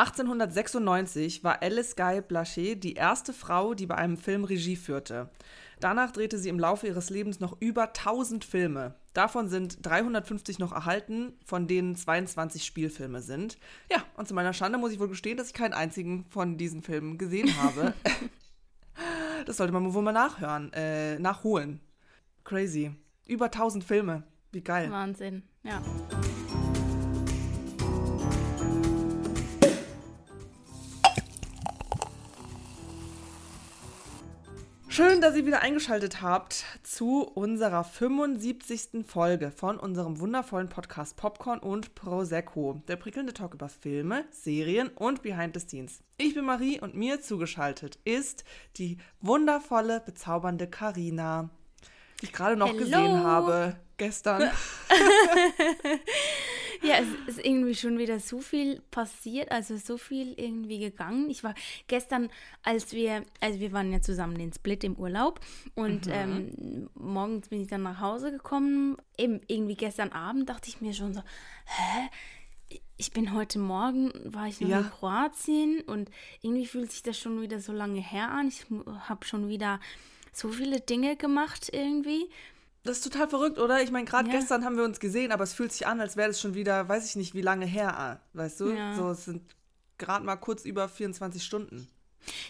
[0.00, 5.28] 1896 war Alice Guy Blaché die erste Frau, die bei einem Film Regie führte.
[5.78, 8.94] Danach drehte sie im Laufe ihres Lebens noch über 1000 Filme.
[9.12, 13.58] Davon sind 350 noch erhalten, von denen 22 Spielfilme sind.
[13.90, 16.80] Ja, und zu meiner Schande muss ich wohl gestehen, dass ich keinen einzigen von diesen
[16.80, 17.92] Filmen gesehen habe.
[19.44, 21.80] das sollte man wohl mal nachhören, äh, nachholen.
[22.44, 22.92] Crazy.
[23.26, 24.22] Über 1000 Filme.
[24.50, 24.90] Wie geil.
[24.90, 25.82] Wahnsinn, ja.
[35.00, 39.06] Schön, dass ihr wieder eingeschaltet habt zu unserer 75.
[39.06, 42.82] Folge von unserem wundervollen Podcast Popcorn und Prosecco.
[42.86, 46.02] Der prickelnde Talk über Filme, Serien und Behind the Scenes.
[46.18, 48.44] Ich bin Marie und mir zugeschaltet ist
[48.76, 51.48] die wundervolle, bezaubernde Karina,
[52.20, 52.80] die ich gerade noch Hello.
[52.80, 54.42] gesehen habe gestern.
[56.82, 56.94] Ja,
[57.26, 61.28] es ist irgendwie schon wieder so viel passiert, also so viel irgendwie gegangen.
[61.28, 61.54] Ich war
[61.88, 62.30] gestern,
[62.62, 65.40] als wir, also wir waren ja zusammen in Split im Urlaub
[65.74, 68.96] und ähm, morgens bin ich dann nach Hause gekommen.
[69.18, 71.20] Eben irgendwie gestern Abend dachte ich mir schon so,
[71.66, 72.08] hä?
[72.96, 74.80] Ich bin heute Morgen, war ich noch Ja.
[74.80, 76.10] in Kroatien und
[76.42, 78.48] irgendwie fühlt sich das schon wieder so lange her an.
[78.48, 78.66] Ich
[79.08, 79.80] habe schon wieder
[80.32, 82.28] so viele Dinge gemacht irgendwie.
[82.82, 83.82] Das ist total verrückt, oder?
[83.82, 84.36] Ich meine, gerade Ja.
[84.38, 86.88] gestern haben wir uns gesehen, aber es fühlt sich an, als wäre das schon wieder,
[86.88, 88.70] weiß ich nicht, wie lange her, weißt du?
[88.70, 88.94] Ja.
[88.94, 89.54] So, es sind
[89.98, 91.88] gerade mal kurz über 24 Stunden.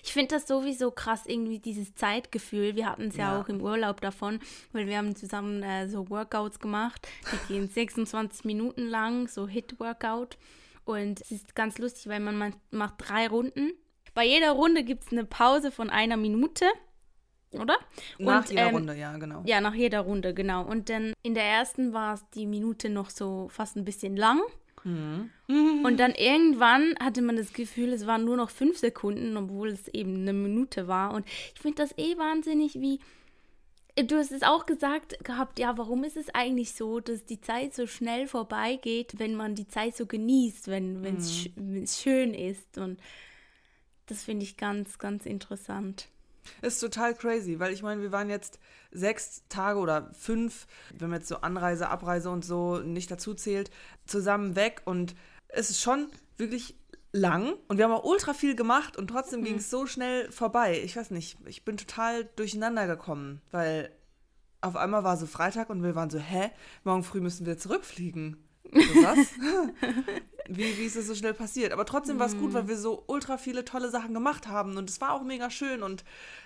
[0.03, 2.75] Ich finde das sowieso krass, irgendwie dieses Zeitgefühl.
[2.77, 3.41] Wir hatten es ja, Ja.
[3.41, 4.41] auch im Urlaub davon,
[4.72, 7.06] weil wir haben zusammen äh, so Workouts gemacht.
[7.48, 10.39] Die gehen 26 Minuten lang, so Hit-Workout.
[10.84, 13.72] Und es ist ganz lustig, weil man ma- macht drei Runden.
[14.15, 16.67] Bei jeder Runde gibt es eine Pause von einer Minute,
[17.53, 17.79] oder?
[18.19, 19.43] Nach Und, jeder ähm, Runde, ja, genau.
[19.45, 20.65] Ja, nach jeder Runde, genau.
[20.65, 24.41] Und dann in der ersten war es die Minute noch so fast ein bisschen lang.
[25.84, 29.89] Und dann irgendwann hatte man das Gefühl, es waren nur noch fünf Sekunden, obwohl es
[29.89, 31.12] eben eine Minute war.
[31.12, 33.01] Und ich finde das eh wahnsinnig, wie.
[33.97, 37.75] Du hast es auch gesagt gehabt, ja, warum ist es eigentlich so, dass die Zeit
[37.75, 42.78] so schnell vorbeigeht, wenn man die Zeit so genießt, wenn es sch wenn's schön ist.
[42.78, 43.00] Und
[44.06, 46.09] das finde ich ganz, ganz interessant.
[46.62, 48.59] Ist total crazy, weil ich meine, wir waren jetzt
[48.91, 50.66] sechs Tage oder fünf,
[50.99, 53.71] wenn man jetzt so Anreise, Abreise und so nicht dazu zählt,
[54.06, 55.15] zusammen weg und
[55.49, 56.77] es ist schon wirklich
[57.12, 60.81] lang und wir haben auch ultra viel gemacht und trotzdem ging es so schnell vorbei.
[60.84, 63.91] Ich weiß nicht, ich bin total durcheinander gekommen, weil
[64.60, 66.50] auf einmal war so Freitag und wir waren so, hä,
[66.84, 68.44] morgen früh müssen wir zurückfliegen.
[68.72, 69.19] So, was?
[70.49, 71.72] wie, wie ist es so schnell passiert?
[71.72, 74.91] Aber trotzdem war es gut, weil wir so ultra viele tolle Sachen gemacht haben und
[74.91, 76.05] es war auch mega schön und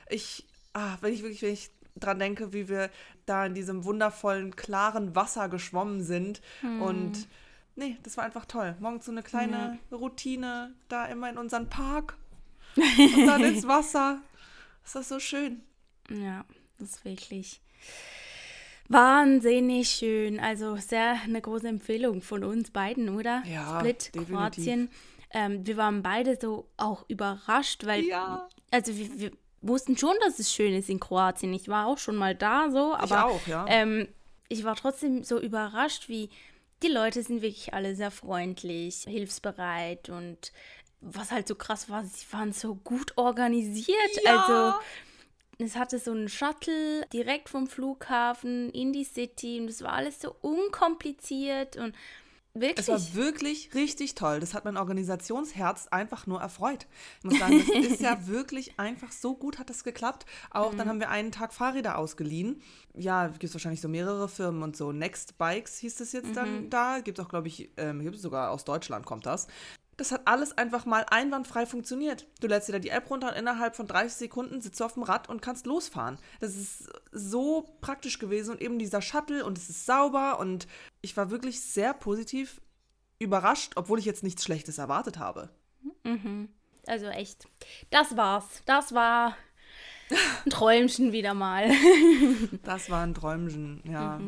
[0.09, 2.91] ich, ah, wenn ich wirklich, wenn ich dran denke, wie wir
[3.27, 6.41] da in diesem wundervollen, klaren Wasser geschwommen sind
[6.81, 7.29] und
[7.77, 8.75] nee, das war einfach toll.
[8.81, 12.17] Morgens so eine kleine Routine, da immer in unseren Park
[12.77, 14.21] und dann ins Wasser.
[14.83, 15.63] Das ist so schön.
[16.11, 16.45] Ja,
[16.79, 17.61] das ist wirklich
[18.89, 20.41] wahnsinnig schön.
[20.41, 23.43] Also sehr eine große Empfehlung von uns beiden, oder?
[23.47, 24.35] Ja, Split, definitiv.
[24.35, 24.91] Kroatien.
[25.31, 28.49] Ähm, wir waren beide so auch überrascht, weil, Ja.
[28.71, 29.31] also wir, wir
[29.67, 31.53] wussten schon, dass es schön ist in Kroatien.
[31.53, 33.65] Ich war auch schon mal da so, aber auch, ja.
[33.69, 34.09] ähm,
[34.49, 36.31] ich war trotzdem so überrascht, wie
[36.83, 40.53] die Leute sind wirklich alle sehr freundlich, hilfsbereit und
[41.01, 43.97] was halt so krass war, sie waren so gut organisiert.
[44.25, 44.43] Ja.
[44.43, 44.79] Also
[45.59, 50.21] es hatte so einen Shuttle direkt vom Flughafen in die City und es war alles
[50.21, 51.95] so unkompliziert und
[52.55, 52.79] wirklich.
[52.79, 54.41] Es war wirklich richtig toll.
[54.41, 56.87] Das hat mein Organisationsherz einfach nur erfreut.
[57.19, 60.25] Ich muss sagen, das ist ja wirklich einfach so gut hat das geklappt.
[60.51, 60.79] Auch Mhm.
[60.79, 62.63] dann haben wir einen Tag Fahrräder ausgeliehen.
[62.95, 64.93] Ja, gibt es wahrscheinlich so mehrere Firmen und so.
[64.93, 66.35] Next Bikes hieß es jetzt Mhm.
[66.35, 67.01] dann da.
[67.01, 69.47] Gibt es auch, glaube ich, ähm, gibt es sogar aus Deutschland kommt das.
[69.97, 72.27] Das hat alles einfach mal einwandfrei funktioniert.
[72.41, 74.95] Du lädst dir da die App runter und innerhalb von 30 Sekunden sitzt du auf
[74.95, 76.19] dem Rad und kannst losfahren.
[76.41, 80.67] Das ist so praktisch gewesen und eben dieser Shuttle und es ist sauber und
[81.01, 82.61] ich war wirklich sehr positiv
[83.19, 85.51] überrascht, obwohl ich jetzt nichts Schlechtes erwartet habe.
[86.87, 87.47] also echt.
[87.91, 88.63] Das war's.
[88.67, 89.37] Das war
[90.45, 91.71] ein Träumchen wieder mal.
[92.63, 94.21] Das war ein Träumchen, ja.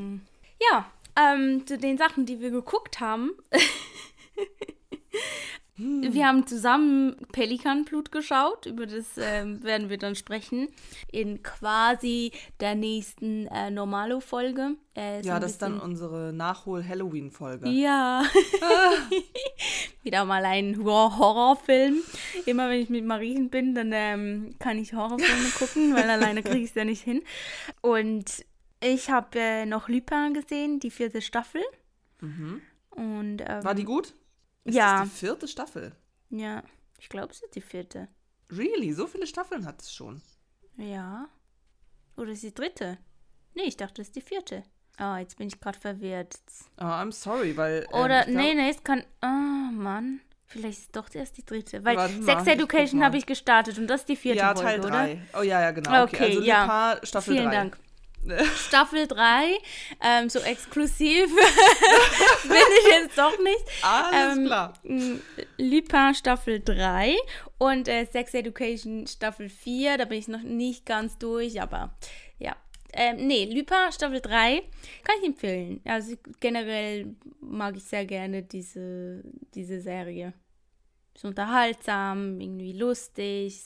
[0.71, 3.33] Ja, ähm, zu den Sachen, die wir geguckt haben.
[5.79, 10.69] Wir haben zusammen Pelikanblut geschaut, über das ähm, werden wir dann sprechen,
[11.13, 14.77] in quasi der nächsten äh, Normalo-Folge.
[14.95, 17.69] Äh, so Ja, das ist dann unsere Nachhol-Halloween-Folge.
[17.69, 18.25] Ja.
[20.03, 21.97] Wieder mal ein Hor- Horrorfilm.
[22.47, 26.59] Immer wenn ich mit Marien bin, dann ähm, kann ich Horrorfilme gucken, weil alleine kriege
[26.59, 27.23] ich es ja nicht hin.
[27.83, 28.45] Und
[28.83, 31.61] ich habe äh, noch Lupin gesehen, die vierte Staffel.
[32.21, 34.15] Und, ähm, War die gut?
[34.67, 35.01] Ist Ja.
[35.01, 35.93] das die vierte Staffel?
[36.31, 36.63] Ja,
[36.99, 38.09] ich glaube, es ist die vierte.
[38.51, 38.93] Really?
[38.93, 40.23] So viele Staffeln hat es schon.
[40.77, 41.29] Ja.
[42.17, 42.99] Oder ist die dritte?
[43.55, 44.63] Nee, ich dachte, es ist die vierte.
[45.01, 46.39] Oh, jetzt bin ich gerade verwirrt.
[46.81, 47.87] Oh, I'm sorry, weil.
[47.93, 49.03] ähm, Oder, glaub- nee, nee, es kann.
[49.23, 50.21] Oh, Mann.
[50.49, 51.85] Vielleicht ist es doch erst die dritte.
[51.85, 54.81] Weil mal, Sex Education habe ich gestartet und das ist die vierte Ja, Folge, Teil
[54.81, 54.91] oder?
[54.91, 55.23] 3.
[55.39, 56.05] Oh ja, ja, genau.
[56.05, 57.01] Okay, Okay, also ja.
[57.03, 57.55] Staffel Vielen 3.
[57.57, 57.79] Dank.
[58.57, 59.59] Staffel 3,
[60.03, 61.27] ähm, so exklusiv
[62.43, 63.65] bin ich jetzt doch nicht.
[63.83, 64.73] Alles Ähm, klar.
[64.85, 65.21] m,
[65.59, 67.17] Lupin Staffel 3
[67.59, 71.95] und äh, Sex Education Staffel 4, da bin ich noch nicht ganz durch, aber
[72.39, 72.57] ja.
[72.93, 74.63] Ähm, nee, Lupin Staffel 3
[75.05, 75.81] kann ich empfehlen.
[75.85, 79.23] Also generell mag ich sehr gerne diese,
[79.55, 80.33] diese Serie.
[81.15, 83.63] Ist unterhaltsam, irgendwie lustig,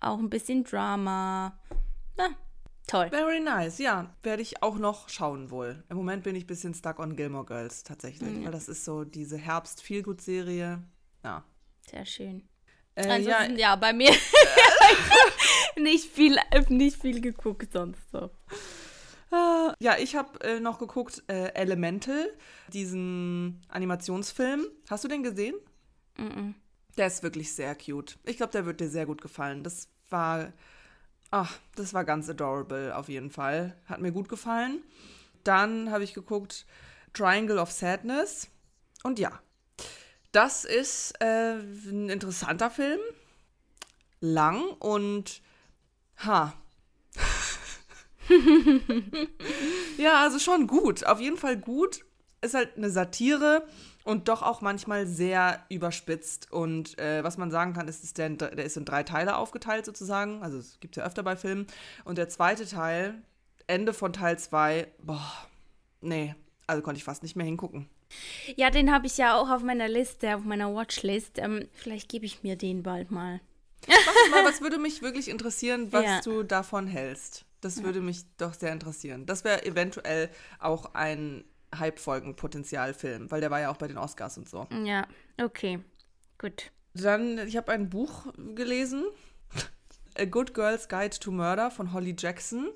[0.00, 1.58] auch ein bisschen Drama.
[2.16, 2.28] Na,
[2.86, 3.08] toll.
[3.10, 4.14] Very nice, ja.
[4.22, 5.84] Werde ich auch noch schauen wohl.
[5.88, 9.04] Im Moment bin ich ein bisschen stuck on Gilmore Girls tatsächlich, weil das ist so
[9.04, 10.82] diese Herbst-Feelgood-Serie.
[11.24, 11.44] Ja.
[11.90, 12.48] Sehr schön.
[12.94, 14.10] Äh, Ansonsten, ja, ja, bei mir
[15.76, 16.38] nicht viel,
[16.68, 18.30] nicht viel geguckt sonst so.
[19.32, 22.26] äh, ja, ich habe äh, noch geguckt äh, Elemental,
[22.72, 24.66] diesen Animationsfilm.
[24.88, 25.54] Hast du den gesehen?
[26.16, 26.52] Mm
[26.96, 28.18] Der ist wirklich sehr cute.
[28.24, 29.62] Ich glaube, der wird dir sehr gut gefallen.
[29.62, 30.52] Das war,
[31.30, 33.76] ach, das war ganz adorable auf jeden Fall.
[33.86, 34.82] Hat mir gut gefallen.
[35.44, 36.66] Dann habe ich geguckt
[37.12, 38.48] Triangle of Sadness.
[39.02, 39.40] Und ja,
[40.32, 43.00] das ist äh, ein interessanter Film.
[44.20, 45.42] Lang und
[46.24, 46.54] ha.
[49.98, 51.04] ja, also schon gut.
[51.06, 52.04] Auf jeden Fall gut.
[52.40, 53.66] Ist halt eine Satire
[54.06, 56.50] und doch auch manchmal sehr überspitzt.
[56.52, 59.84] Und äh, was man sagen kann, ist, ist der, der ist in drei Teile aufgeteilt
[59.84, 60.42] sozusagen.
[60.42, 61.66] Also es gibt ja öfter bei Filmen.
[62.04, 63.14] Und der zweite Teil,
[63.66, 65.32] Ende von Teil 2, boah,
[66.00, 66.34] nee,
[66.68, 67.88] also konnte ich fast nicht mehr hingucken.
[68.54, 71.38] Ja, den habe ich ja auch auf meiner Liste, auf meiner Watchlist.
[71.38, 73.40] Ähm, vielleicht gebe ich mir den bald mal.
[73.88, 76.20] Was, mal, was würde mich wirklich interessieren, was Ja.
[76.20, 77.44] du davon hältst?
[77.60, 79.26] Das würde mich doch sehr interessieren.
[79.26, 80.28] Das wäre eventuell
[80.60, 81.44] auch ein
[81.78, 84.66] Hype-Folgen-Potenzial-Film, weil der war ja auch bei den Oscars und so.
[84.84, 85.06] Ja,
[85.42, 85.80] okay.
[86.38, 86.70] Gut.
[86.94, 89.04] Dann, ich habe ein Buch gelesen,
[90.18, 92.70] A Good Girl's Guide to Murder von Holly Jackson.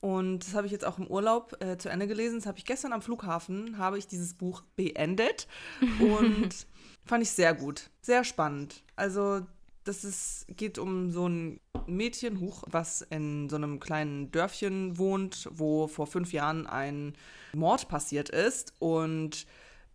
[0.00, 2.38] Und das habe ich jetzt auch im Urlaub äh, zu Ende gelesen.
[2.38, 5.46] Das habe ich gestern am Flughafen, habe ich dieses Buch beendet.
[6.00, 6.66] Und
[7.04, 7.90] fand ich sehr gut.
[8.00, 8.82] Sehr spannend.
[8.96, 9.42] Also,
[9.84, 15.48] das ist, geht um so ein Mädchen, Huch, was in so einem kleinen Dörfchen wohnt,
[15.52, 17.14] wo vor fünf Jahren ein
[17.52, 18.74] Mord passiert ist.
[18.78, 19.46] Und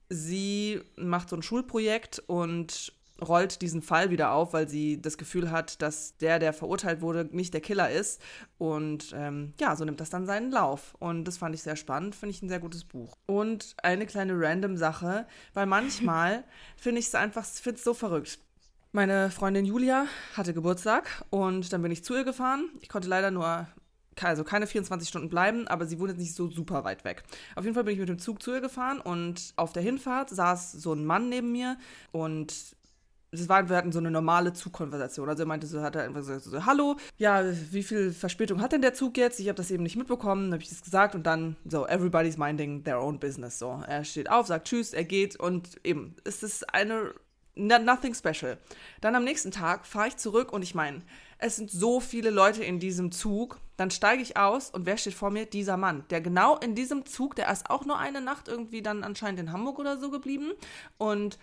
[0.10, 5.50] sie macht so ein Schulprojekt und rollt diesen Fall wieder auf, weil sie das Gefühl
[5.50, 8.22] hat, dass der, der verurteilt wurde, nicht der Killer ist.
[8.58, 10.96] Und ähm, ja, so nimmt das dann seinen Lauf.
[11.00, 13.18] Und das fand ich sehr spannend, finde ich ein sehr gutes Buch.
[13.26, 16.44] Und eine kleine random Sache, weil manchmal
[16.76, 18.40] finde ich es einfach, finde es so verrückt.
[18.96, 20.08] Meine Freundin Julia
[20.38, 22.70] hatte Geburtstag und dann bin ich zu ihr gefahren.
[22.80, 23.68] Ich konnte leider nur
[24.22, 27.24] also keine 24 Stunden bleiben, aber sie wohnt jetzt nicht so super weit weg.
[27.58, 30.30] Auf jeden Fall bin ich mit dem Zug zu ihr gefahren und auf der Hinfahrt
[30.30, 31.76] saß so ein Mann neben mir
[32.14, 32.54] und
[33.32, 35.28] es war, wir hatten so eine normale Zugkonversation.
[35.28, 38.72] Also er meinte so, hat er einfach gesagt, so, hallo, ja, wie viel Verspätung hat
[38.72, 39.42] denn der Zug jetzt?
[39.42, 42.86] Ich habe das eben nicht mitbekommen, habe ich das gesagt und dann so, everybody's minding
[42.86, 43.60] their own business.
[43.60, 47.14] So, er steht auf, sagt Tschüss, er geht und eben, es ist eine
[47.56, 48.58] nothing special.
[49.02, 51.02] Dann am nächsten Tag fahre ich zurück und ich meine,
[51.38, 53.60] es sind so viele Leute in diesem Zug.
[53.78, 55.46] Dann steige ich aus und wer steht vor mir?
[55.46, 59.04] Dieser Mann, der genau in diesem Zug, der ist auch nur eine Nacht irgendwie dann
[59.04, 60.52] anscheinend in Hamburg oder so geblieben
[60.98, 61.38] und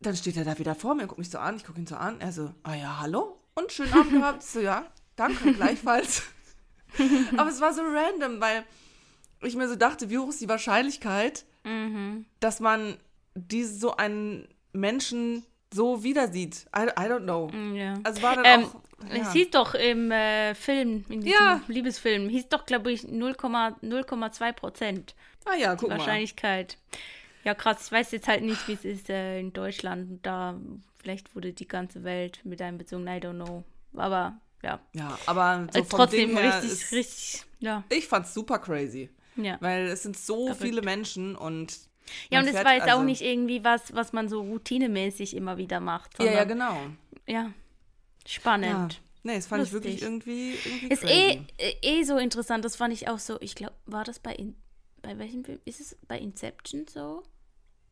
[0.00, 1.56] dann steht er da wieder vor mir und guckt mich so an.
[1.56, 2.20] Ich gucke ihn so an.
[2.20, 3.38] Er so, ah ja, hallo?
[3.54, 4.42] Und schönen Abend gehabt.
[4.42, 4.86] So, ja,
[5.16, 6.22] danke, gleichfalls.
[7.36, 8.64] Aber es war so random, weil
[9.42, 11.44] ich mir so dachte, wie hoch ist die Wahrscheinlichkeit,
[12.40, 12.96] dass man
[13.34, 16.66] diese, so einen Menschen so wieder sieht?
[16.76, 17.50] I, I don't know.
[17.74, 17.94] Ja.
[18.04, 18.80] Also war dann Ähm, auch.
[19.10, 19.32] Es Ja.
[19.32, 21.60] hieß doch im äh, Film, in diesem Ja.
[21.68, 25.98] Liebesfilm, hieß doch, glaube ich, 0,0 0,2 Prozent ah ja, guck mal.
[25.98, 26.78] Wahrscheinlichkeit.
[27.44, 27.86] Ja, krass.
[27.86, 30.18] Ich weiß jetzt halt nicht, wie es ist äh, in Deutschland.
[30.26, 30.58] Da
[31.00, 33.06] vielleicht wurde die ganze Welt mit einbezogen.
[33.06, 33.62] I don't know.
[33.94, 37.42] Aber ja, Ja, aber so vom trotzdem richtig, ist, richtig.
[37.60, 39.08] Ja, Ich fand's super crazy.
[39.36, 39.56] ja.
[39.60, 40.62] Weil es sind so Verrückt.
[40.62, 41.87] viele Menschen und.
[42.30, 44.40] Ja, man und es fährt war jetzt auch also- nicht irgendwie was, was man so
[44.42, 46.18] routinemäßig immer wieder macht.
[46.18, 46.76] Ja, ja, sondern- genau.
[47.26, 47.52] Ja, Ja.
[48.26, 49.00] spannend.
[49.24, 49.92] Nee, das fand ich Lustig.
[50.00, 50.54] wirklich irgendwie.
[50.64, 52.64] irgendwie Ist eh, äh, eh so interessant.
[52.64, 53.36] Das fand ich auch so.
[53.40, 54.54] Ich glaube, war das bei In
[55.02, 55.60] bei welchem Film?
[55.64, 57.22] Ist es bei Inception so?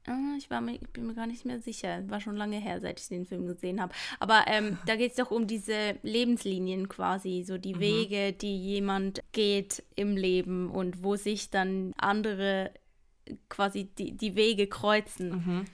[0.08, 2.02] Ah, ich war mir, ich bin mir gar nicht mehr sicher.
[2.08, 3.92] War schon lange her, seit ich den Film gesehen habe.
[4.20, 9.20] Aber ähm, da geht es doch um diese Lebenslinien quasi, so die Wege, die jemand
[9.32, 12.72] geht im Leben und wo sich dann andere
[13.48, 15.66] quasi die, die Wege kreuzen.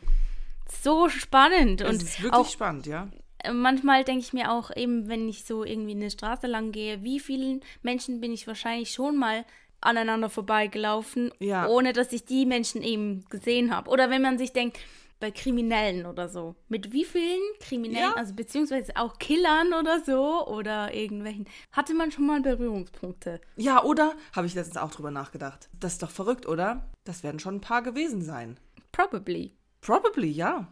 [0.83, 1.81] so spannend.
[1.81, 3.09] Es und ist wirklich auch spannend, ja.
[3.53, 7.21] manchmal denke ich mir auch eben, wenn ich so irgendwie eine Straße lang gehe, wie
[7.21, 9.45] vielen Menschen bin ich wahrscheinlich schon mal
[9.81, 11.67] aneinander vorbeigelaufen, Ja.
[11.67, 13.91] ohne dass ich die Menschen eben gesehen habe.
[13.91, 14.79] Oder wenn man sich denkt,
[15.23, 16.57] bei Kriminellen oder so.
[16.69, 18.17] Mit wie vielen Kriminellen, Ja.
[18.17, 23.41] also beziehungsweise auch Killern oder so oder irgendwelchen, hatte man schon mal Berührungspunkte.
[23.55, 24.15] Ja, oder?
[24.35, 25.69] Habe ich letztens auch drüber nachgedacht.
[25.79, 26.91] Das ist doch verrückt, oder?
[27.05, 28.59] Das werden schon ein paar gewesen sein.
[28.91, 29.55] Probably.
[29.81, 30.67] Probably, ja.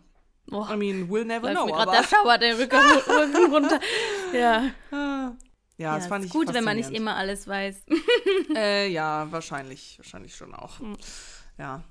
[0.50, 1.66] Oh, I mean, we'll never know.
[1.66, 3.78] mir gerade Aber, der Schauer den Rücken, runter.
[4.32, 4.64] Ja.
[4.90, 5.36] ja,
[5.78, 7.84] ja, das fand ich gut, wenn man nicht immer alles weiß.
[8.56, 10.80] Äh, ja, wahrscheinlich, wahrscheinlich schon auch.
[10.80, 10.96] Hm.
[11.56, 11.84] Ja.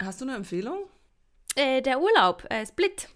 [0.00, 0.84] Hast du eine Empfehlung?
[1.60, 3.08] Äh, der Urlaub, äh, Split.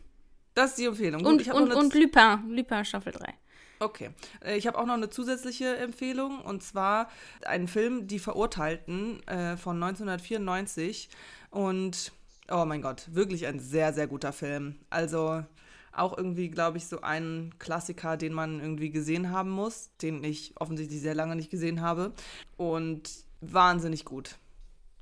[0.54, 1.22] Das ist die Empfehlung.
[1.22, 3.34] Gut, Und, und, und Lupin, Lupin Staffel 3.
[3.80, 4.10] Okay.
[4.44, 7.08] Äh, Ich habe auch noch eine zusätzliche Empfehlung und zwar
[7.44, 11.08] einen Film Die Verurteilten äh, von 1994
[11.50, 12.12] und
[12.50, 14.76] oh mein Gott, wirklich ein sehr, sehr guter Film.
[14.90, 15.42] Also
[15.92, 20.52] auch irgendwie, glaube ich, so ein Klassiker, den man irgendwie gesehen haben muss, den ich
[20.56, 22.12] offensichtlich sehr lange nicht gesehen habe
[22.56, 23.10] und
[23.40, 24.36] wahnsinnig gut.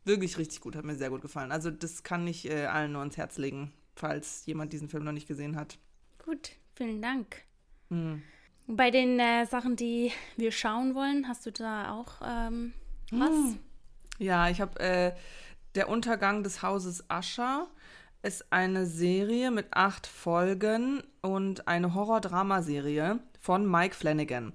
[0.05, 1.53] Wirklich richtig gut, hat mir sehr gut gefallen.
[1.53, 5.13] Also das kann ich äh, allen nur ans Herz legen, falls jemand diesen Film noch
[5.13, 5.79] nicht gesehen hat.
[6.25, 7.45] Gut, vielen Dank.
[7.89, 8.23] Hm.
[8.67, 12.73] Bei den äh, Sachen, die wir schauen wollen, hast du da auch ähm,
[13.11, 13.31] was?
[13.31, 13.59] Hm.
[14.19, 15.13] Ja, ich habe äh,
[15.75, 17.69] Der Untergang des Hauses Ascher
[18.23, 24.53] ist eine Serie mit acht Folgen und eine Horror-Drama-Serie von Mike Flanagan.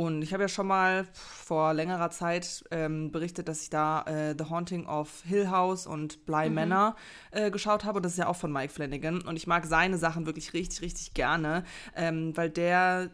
[0.00, 4.34] Und ich habe ja schon mal vor längerer Zeit ähm, berichtet, dass ich da äh,
[4.34, 6.96] The Haunting of Hill House und Bly Manor
[7.32, 8.00] äh, geschaut habe.
[8.00, 9.20] Das ist ja auch von Mike Flanagan.
[9.20, 11.64] Und ich mag seine Sachen wirklich richtig, richtig gerne,
[11.94, 13.10] ähm, weil der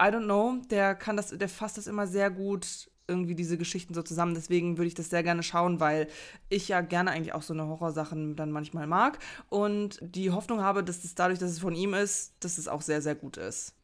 [0.00, 3.92] I don't know, der kann das, der fasst das immer sehr gut irgendwie diese Geschichten
[3.92, 4.34] so zusammen.
[4.34, 6.06] Deswegen würde ich das sehr gerne schauen, weil
[6.48, 9.18] ich ja gerne eigentlich auch so eine Horrorsachen dann manchmal mag
[9.48, 12.82] und die Hoffnung habe, dass es dadurch, dass es von ihm ist, dass es auch
[12.82, 13.74] sehr, sehr gut ist.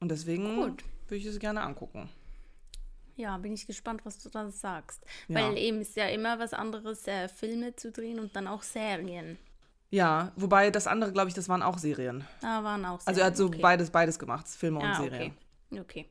[0.00, 0.84] Und deswegen Gut.
[1.10, 2.08] Würde ich es gerne angucken.
[3.16, 5.04] Ja, bin ich gespannt, was du da sagst.
[5.26, 5.36] Ja.
[5.36, 9.38] Weil eben ist ja immer was anderes, äh, Filme zu drehen und dann auch Serien.
[9.90, 12.24] Ja, wobei das andere, glaube ich, das waren auch Serien.
[12.40, 13.08] Da waren auch Serien.
[13.08, 13.60] Also er hat so okay.
[13.60, 15.32] beides, beides gemacht, Filme und Ah, Serien.
[15.32, 15.32] okay.
[15.80, 16.06] Okay.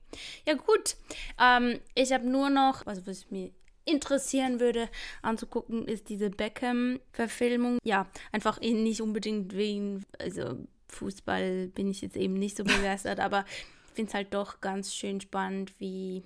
[0.45, 0.97] Ja, gut.
[1.39, 3.53] Ähm, ich habe nur noch, also was mich
[3.85, 4.89] interessieren würde
[5.21, 7.79] anzugucken, ist diese Beckham-Verfilmung.
[7.83, 10.57] Ja, einfach eh nicht unbedingt wegen, also
[10.89, 13.65] Fußball bin ich jetzt eben nicht so begeistert, aber ich
[13.97, 16.23] finde es halt doch ganz schön spannend, wie.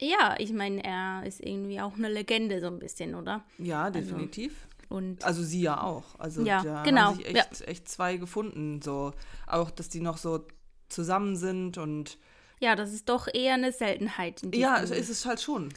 [0.00, 3.44] Ja, ich meine, er ist irgendwie auch eine Legende so ein bisschen, oder?
[3.58, 4.66] Ja, definitiv.
[4.88, 6.18] Und Also sie ja auch.
[6.18, 8.82] Also Ja, da genau, haben sich echt, echt zwei gefunden.
[8.82, 9.12] So
[9.46, 10.46] auch, dass die noch so
[10.88, 12.18] zusammen sind und
[12.62, 15.72] ja, das ist doch eher eine Seltenheit in ja, es ist es halt schon.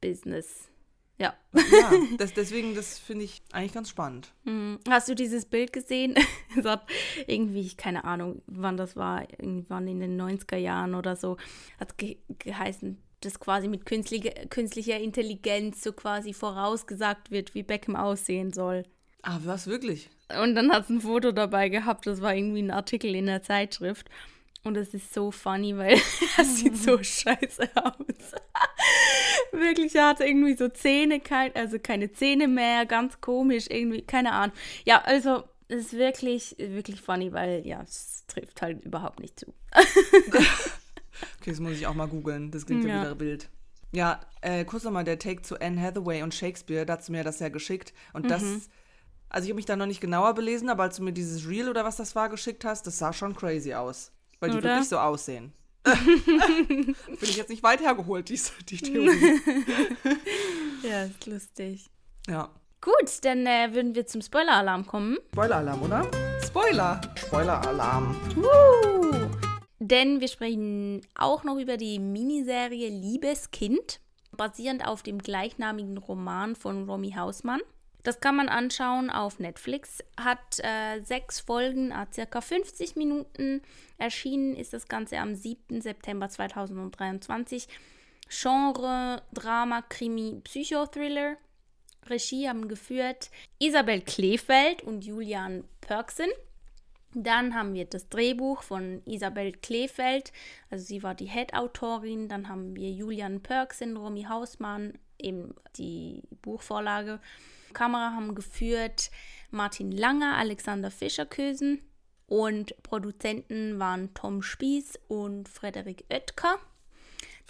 [0.00, 0.68] Business.
[1.22, 1.34] Ja.
[1.54, 4.32] Ja, das, deswegen, das finde ich eigentlich ganz spannend.
[4.42, 4.80] Mhm.
[4.88, 6.16] Hast du dieses Bild gesehen?
[6.58, 6.84] es hat
[7.28, 11.36] irgendwie, keine Ahnung, wann das war, irgendwann in den 90er Jahren oder so,
[11.78, 17.94] hat ge geheißen, dass quasi mit künstliche, künstlicher Intelligenz so quasi vorausgesagt wird, wie Beckham
[17.94, 18.84] aussehen soll.
[19.22, 20.10] Ah, was wirklich?
[20.42, 23.42] Und dann hat es ein Foto dabei gehabt, das war irgendwie ein Artikel in der
[23.42, 24.08] Zeitschrift.
[24.64, 25.98] Und es ist so funny, weil
[26.36, 28.32] er sieht so scheiße aus.
[29.52, 34.32] Wirklich, er hatte irgendwie so Zähne, kein, also keine Zähne mehr, ganz komisch, irgendwie, keine
[34.32, 34.56] Ahnung.
[34.84, 39.54] Ja, also es ist wirklich, wirklich funny, weil ja, es trifft halt überhaupt nicht zu.
[40.28, 40.44] Okay,
[41.46, 42.50] das muss ich auch mal googeln.
[42.50, 43.00] Das klingt ja, Ja.
[43.02, 43.48] wieder wild.
[43.92, 46.86] Ja, äh, kurz nochmal der Take zu Anne Hathaway und Shakespeare.
[46.86, 47.92] Da hat sie mir das ja geschickt.
[48.12, 48.62] Und das, Mhm.
[49.28, 51.68] also ich habe mich da noch nicht genauer belesen, aber als du mir dieses Reel
[51.68, 54.12] oder was das war geschickt hast, das sah schon crazy aus.
[54.42, 54.70] Weil die Oder?
[54.70, 55.52] wirklich so aussehen.
[55.84, 59.40] Bin ich jetzt nicht weit hergeholt, die, die Theorie.
[60.82, 61.88] Ja, ist lustig.
[62.26, 62.50] ja.
[62.80, 65.16] Gut, dann äh, würden wir zum Spoiler-Alarm kommen.
[65.32, 66.10] Spoiler-Alarm, oder?
[66.44, 67.00] Spoiler!
[67.14, 68.16] Spoiler-Alarm.
[69.78, 74.00] Denn wir sprechen auch noch über die Miniserie Liebeskind,
[74.36, 77.60] basierend auf dem gleichnamigen Roman von Romy Hausmann.
[78.02, 83.62] Das kann man anschauen auf Netflix, hat äh, sechs Folgen, hat circa 50 Minuten.
[83.96, 85.80] Erschienen ist das Ganze am 7.
[85.80, 87.68] September 2023.
[88.28, 91.36] Genre Drama, Krimi, Psychothriller.
[92.06, 93.30] Regie haben geführt
[93.60, 96.28] Isabel Kleefeld und Julian Pörksen.
[97.14, 100.32] Dann haben wir das Drehbuch von Isabel Kleefeld,
[100.70, 102.28] also sie war die Head-Autorin.
[102.28, 107.20] Dann haben wir Julian Pörksen, Romy Hausmann, eben die Buchvorlage.
[107.72, 109.10] Kamera haben geführt
[109.50, 111.82] Martin Langer, Alexander Fischerkösen
[112.26, 116.58] und Produzenten waren Tom Spieß und Frederik Oetker.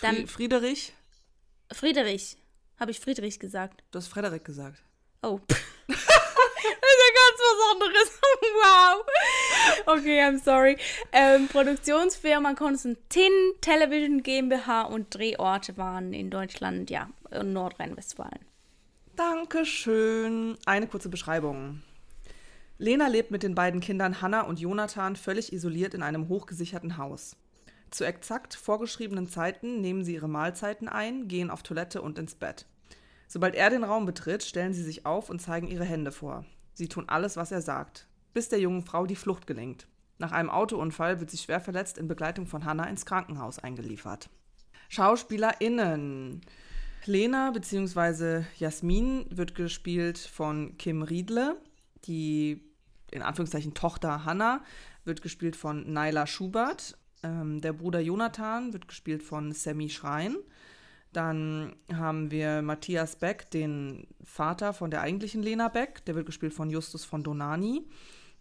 [0.00, 0.92] Dann Fri Friedrich?
[1.72, 2.36] Friedrich,
[2.78, 3.84] habe ich Friedrich gesagt?
[3.92, 4.82] Du hast Frederik gesagt.
[5.22, 5.38] Oh.
[5.48, 8.20] das ist ja ganz was anderes.
[8.42, 9.04] wow.
[9.86, 10.76] Okay, I'm sorry.
[11.12, 18.51] Ähm, Produktionsfirma Konstantin Television GmbH und Drehorte waren in Deutschland, ja, in Nordrhein-Westfalen.
[19.22, 20.58] Dankeschön.
[20.66, 21.80] Eine kurze Beschreibung.
[22.78, 27.36] Lena lebt mit den beiden Kindern Hannah und Jonathan völlig isoliert in einem hochgesicherten Haus.
[27.92, 32.66] Zu exakt vorgeschriebenen Zeiten nehmen sie ihre Mahlzeiten ein, gehen auf Toilette und ins Bett.
[33.28, 36.44] Sobald er den Raum betritt, stellen sie sich auf und zeigen ihre Hände vor.
[36.74, 39.86] Sie tun alles, was er sagt, bis der jungen Frau die Flucht gelingt.
[40.18, 44.28] Nach einem Autounfall wird sie schwer verletzt in Begleitung von Hannah ins Krankenhaus eingeliefert.
[44.88, 46.40] SchauspielerInnen.
[47.06, 48.44] Lena bzw.
[48.58, 51.56] Jasmin wird gespielt von Kim Riedle.
[52.04, 52.62] Die
[53.10, 54.62] in Anführungszeichen Tochter Hannah
[55.04, 56.96] wird gespielt von Naila Schubert.
[57.22, 60.36] Ähm, der Bruder Jonathan wird gespielt von Sammy Schrein.
[61.12, 66.04] Dann haben wir Matthias Beck, den Vater von der eigentlichen Lena Beck.
[66.06, 67.86] Der wird gespielt von Justus von Donani.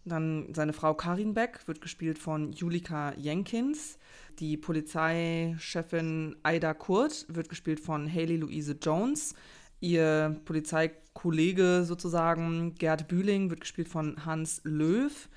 [0.04, 3.98] Dann seine Frau Karin Beck wird gespielt von Julika Jenkins.
[4.38, 9.34] Die Polizeichefin Aida Kurt wird gespielt von Haley Louise Jones.
[9.80, 15.28] Ihr Polizeikollege sozusagen, Gerd Bühling, wird gespielt von Hans Löw.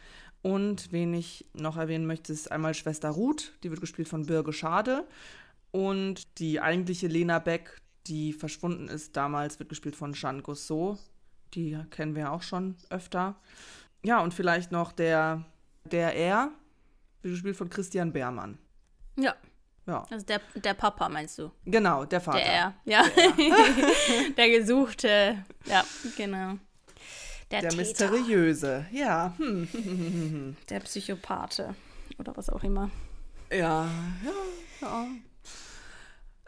[0.41, 4.53] Und wen ich noch erwähnen möchte, ist einmal Schwester Ruth, die wird gespielt von Birge
[4.53, 5.08] Schade.
[5.72, 11.00] Und die eigentliche Lena Beck, die verschwunden ist damals, wird gespielt von Jeanne Gousseau.
[11.55, 13.36] Die kennen wir auch schon öfter.
[14.03, 15.44] Ja, und vielleicht noch der,
[15.91, 16.51] der Er,
[17.24, 18.60] wird gespielt von Christian Beermann.
[19.15, 19.36] Ja.
[19.88, 20.03] Ja.
[20.10, 21.51] Also der, der Papa meinst du?
[21.65, 22.39] Genau, der Vater.
[22.39, 23.03] Der Er, ja.
[23.15, 25.84] Der, der Gesuchte, ja,
[26.17, 26.55] genau.
[27.51, 29.36] Der, der Mysteriöse, ja.
[29.38, 30.57] Hm.
[30.69, 31.75] der Psychopathe
[32.17, 32.89] oder was auch immer.
[33.51, 33.88] Ja,
[34.24, 35.07] ja, ja.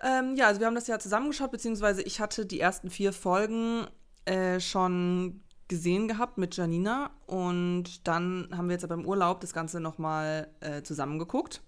[0.02, 3.88] Ähm, ja, also wir haben das ja zusammengeschaut, beziehungsweise ich hatte die ersten vier Folgen
[4.26, 9.54] äh, schon gesehen gehabt mit Janina und dann haben wir jetzt aber im Urlaub das
[9.54, 11.62] Ganze nochmal äh, zusammengeguckt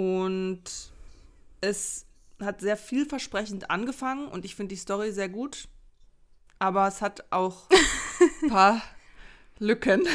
[0.00, 0.62] und
[1.60, 2.06] es
[2.40, 5.68] hat sehr vielversprechend angefangen und ich finde die Story sehr gut,
[6.58, 7.68] aber es hat auch
[8.42, 8.82] ein paar
[9.58, 10.08] Lücken.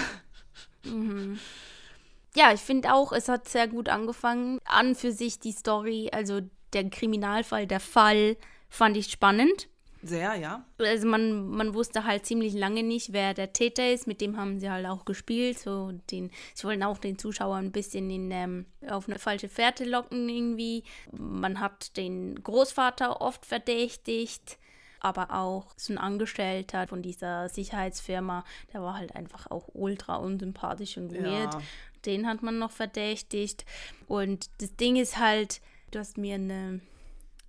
[2.36, 4.58] Ja, ich finde auch, es hat sehr gut angefangen.
[4.66, 6.42] An für sich die Story, also
[6.74, 8.38] der Kriminalfall, der Fall,
[8.70, 9.70] fand ich spannend.
[10.06, 10.64] Sehr, ja.
[10.78, 14.06] Also man, man wusste halt ziemlich lange nicht, wer der Täter ist.
[14.06, 15.58] Mit dem haben sie halt auch gespielt.
[15.58, 19.84] So den, sie wollten auch den Zuschauer ein bisschen in, ähm, auf eine falsche Fährte
[19.84, 20.84] locken irgendwie.
[21.12, 24.60] Man hat den Großvater oft verdächtigt,
[25.00, 30.98] aber auch so ein Angestellter von dieser Sicherheitsfirma, der war halt einfach auch ultra unsympathisch
[30.98, 31.54] und weird.
[31.54, 31.62] Ja.
[32.06, 33.66] Den hat man noch verdächtigt.
[34.08, 36.82] Und das Ding ist halt, du hast mir eine,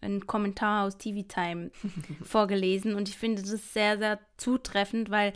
[0.00, 1.70] einen Kommentar aus TV Time
[2.22, 5.32] vorgelesen und ich finde das sehr, sehr zutreffend, weil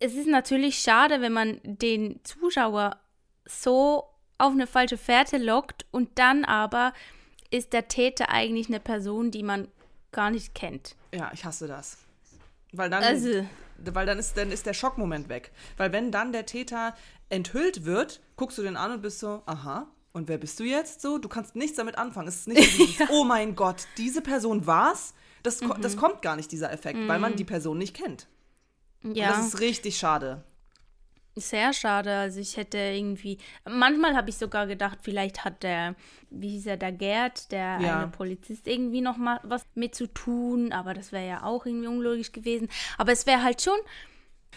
[0.00, 2.98] es ist natürlich schade, wenn man den Zuschauer
[3.46, 4.04] so
[4.38, 6.92] auf eine falsche Fährte lockt und dann aber
[7.50, 9.68] ist der Täter eigentlich eine Person, die man
[10.12, 10.96] gar nicht kennt.
[11.14, 11.98] Ja, ich hasse das.
[12.72, 13.46] Weil dann, Also-
[13.78, 15.52] weil dann ist, dann ist der Schockmoment weg.
[15.76, 16.94] Weil wenn dann der Täter
[17.28, 21.02] enthüllt wird, guckst du den an und bist so, aha, und wer bist du jetzt
[21.02, 21.18] so?
[21.18, 22.28] Du kannst nichts damit anfangen.
[22.28, 25.12] Es ist nicht dieses, oh mein Gott, diese Person war's.
[25.42, 28.26] Das, ko- das kommt gar nicht, dieser Effekt, weil man die Person nicht kennt.
[29.02, 29.28] Und Ja.
[29.28, 30.42] das ist richtig schade.
[31.36, 32.14] Sehr schade.
[32.16, 33.38] Also ich hätte irgendwie.
[33.68, 35.96] Manchmal habe ich sogar gedacht, vielleicht hat der,
[36.30, 37.98] wie hieß er, der Gerd, der Ja.
[37.98, 40.72] eine Polizist, irgendwie noch mal was mit zu tun.
[40.72, 42.68] Aber das wäre ja auch irgendwie unlogisch gewesen.
[42.98, 43.78] Aber es wäre halt schon.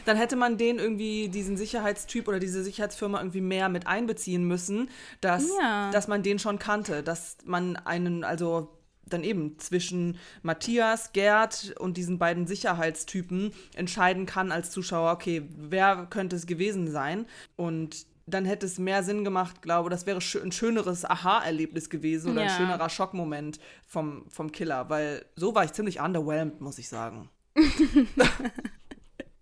[0.05, 4.89] Dann hätte man den irgendwie, diesen Sicherheitstyp oder diese Sicherheitsfirma irgendwie mehr mit einbeziehen müssen,
[5.21, 5.91] dass, Ja.
[5.91, 8.73] dass man den schon kannte, dass man einen, also
[9.05, 16.07] dann eben zwischen Matthias, Gerd und diesen beiden Sicherheitstypen entscheiden kann als Zuschauer, okay, wer
[16.10, 17.25] könnte es gewesen sein?
[17.55, 22.41] Und dann hätte es mehr Sinn gemacht, glaube das wäre ein schöneres Aha-Erlebnis gewesen oder
[22.41, 22.53] ein Ja.
[22.57, 27.29] schönerer Schockmoment vom, vom Killer, weil so war ich ziemlich underwhelmed, muss ich sagen.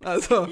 [0.06, 0.46] also,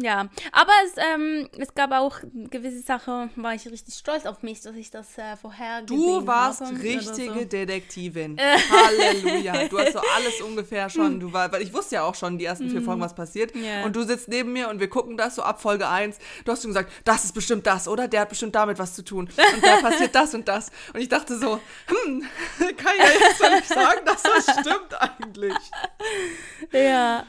[0.00, 0.28] Ja.
[0.52, 4.76] Aber es, ähm, es gab auch gewisse Sachen, war ich richtig stolz auf mich, dass
[4.76, 7.44] ich das äh, vorher Du gesehen warst habe oder richtige so.
[7.44, 8.38] Detektivin.
[8.70, 9.66] Halleluja.
[9.68, 11.18] Du hast so alles ungefähr schon.
[11.18, 13.54] Du war, weil ich wusste ja auch schon die ersten vier Folgen, was passiert.
[13.54, 13.64] Mhm.
[13.64, 13.84] Ja.
[13.84, 16.18] Und du sitzt neben mir und wir gucken das so ab Folge 1.
[16.44, 18.06] Du hast schon gesagt, das ist bestimmt das, oder?
[18.06, 19.28] Der hat bestimmt damit was zu tun.
[19.54, 20.70] Und da passiert das und das.
[20.94, 22.24] Und ich dachte so, hm,
[22.76, 25.54] kann ja jetzt nicht sagen, dass das stimmt eigentlich.
[26.72, 27.24] Ja,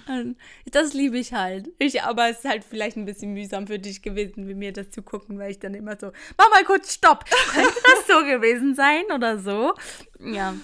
[0.71, 1.69] das liebe ich halt.
[1.79, 4.89] Ich, aber es ist halt vielleicht ein bisschen mühsam für dich gewesen, wie mir das
[4.89, 7.25] zu gucken, weil ich dann immer so, mach mal kurz Stopp.
[7.53, 9.73] Könnte das so gewesen sein oder so?
[10.19, 10.55] Ja.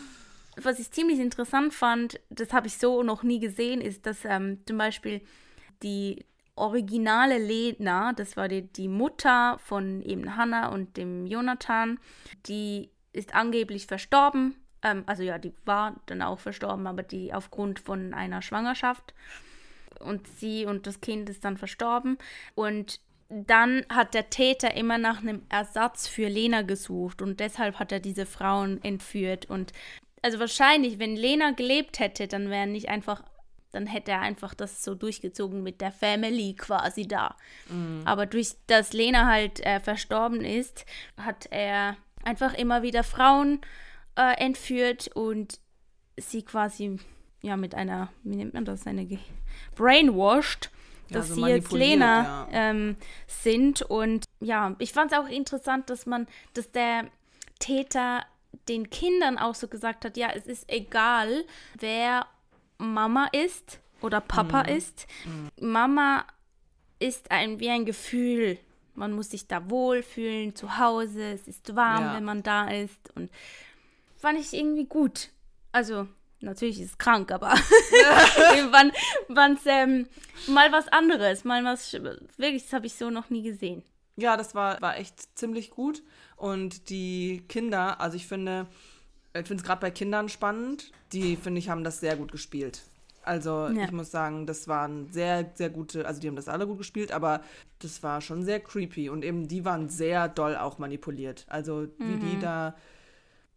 [0.57, 4.59] Was ich ziemlich interessant fand, das habe ich so noch nie gesehen, ist, dass ähm,
[4.65, 5.21] zum Beispiel
[5.83, 11.99] die originale Lena, das war die, die Mutter von eben Hannah und dem Jonathan,
[12.47, 14.55] die ist angeblich verstorben.
[14.81, 19.13] Ähm, also ja, die war dann auch verstorben, aber die aufgrund von einer Schwangerschaft.
[20.01, 22.17] Und sie und das Kind ist dann verstorben.
[22.55, 27.91] Und dann hat der Täter immer nach einem Ersatz für Lena gesucht und deshalb hat
[27.91, 29.49] er diese Frauen entführt.
[29.49, 29.73] Und
[30.21, 33.23] also wahrscheinlich, wenn Lena gelebt hätte, dann wären nicht einfach
[33.71, 37.35] dann hätte er einfach das so durchgezogen mit der Family quasi da.
[37.67, 38.03] Mhm.
[38.05, 40.85] Aber durch dass Lena halt äh, verstorben ist,
[41.17, 43.59] hat er einfach immer wieder Frauen
[44.17, 45.59] äh, entführt und
[46.17, 46.99] sie quasi
[47.45, 49.07] ja mit einer, wie nennt man das, eine
[49.75, 50.71] brainwashed,
[51.09, 52.47] ja, dass so sie jetzt Lena ja.
[52.51, 52.95] ähm,
[53.27, 53.81] sind.
[53.83, 57.05] Und ja, ich fand es auch interessant, dass man, dass der
[57.59, 58.25] Täter
[58.67, 61.45] den Kindern auch so gesagt hat, ja, es ist egal,
[61.79, 62.25] wer
[62.77, 64.77] Mama ist oder Papa mhm.
[64.77, 65.07] ist.
[65.25, 65.71] Mhm.
[65.71, 66.25] Mama
[66.99, 68.57] ist ein, wie ein Gefühl.
[68.95, 72.15] Man muss sich da wohlfühlen, zu Hause, es ist warm, ja.
[72.15, 73.13] wenn man da ist.
[73.15, 73.29] Und
[74.17, 75.29] fand ich irgendwie gut.
[75.73, 76.07] Also,
[76.45, 77.49] natürlich ist es krank, aber
[79.27, 80.07] wann es ähm,
[80.47, 81.93] mal was anderes, mal was,
[82.37, 83.83] wirklich, das habe ich so noch nie gesehen.
[84.17, 86.01] Ja, das war, war echt ziemlich gut.
[86.37, 88.67] Und die Kinder, also ich finde,
[89.33, 90.91] ich finde es gerade bei Kindern spannend.
[91.11, 92.81] Die, finde ich, haben das sehr gut gespielt.
[93.23, 93.85] Also ja.
[93.85, 97.11] ich muss sagen, das waren sehr, sehr gute, also die haben das alle gut gespielt,
[97.11, 97.41] aber
[97.79, 101.45] das war schon sehr creepy und eben die waren sehr doll auch manipuliert.
[101.49, 102.19] Also wie mhm.
[102.19, 102.75] die da,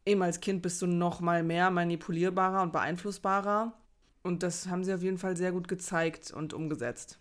[0.09, 3.73] eben als Kind bist du noch mal mehr manipulierbarer und beeinflussbarer
[4.23, 7.19] und das haben sie auf jeden Fall sehr gut gezeigt und umgesetzt.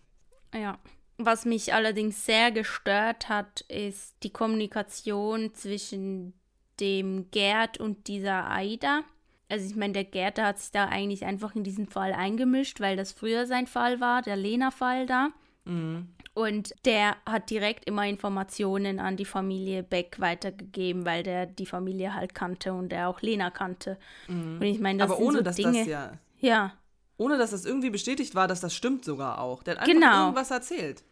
[0.54, 0.80] Ja.
[1.20, 6.34] Was mich allerdings sehr gestört hat, ist die Kommunikation zwischen
[6.80, 9.02] dem Gerd und dieser Aida.
[9.50, 12.98] Also ich meine, der Gerd hat sich da eigentlich einfach in diesen Fall eingemischt, weil
[12.98, 15.30] das früher sein Fall war, der Lena-Fall da.
[15.68, 16.08] Mhm.
[16.34, 22.14] Und der hat direkt immer Informationen an die Familie Beck weitergegeben, weil der die Familie
[22.14, 23.98] halt kannte und er auch Lena kannte.
[24.28, 24.58] Mhm.
[24.60, 26.12] Und ich meine, das Aber ohne, so dass Dinge, das ja.
[26.40, 26.74] Ja.
[27.18, 29.64] Ohne dass das irgendwie bestätigt war, dass das stimmt sogar auch.
[29.64, 30.26] Der hat einfach genau.
[30.26, 31.04] irgendwas erzählt.